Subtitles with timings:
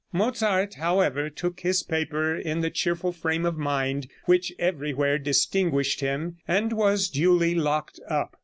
[0.11, 6.37] Mozart, however, took his paper in the cheerful frame of mind which everywhere distinguished him,
[6.47, 8.35] and was duly locked up.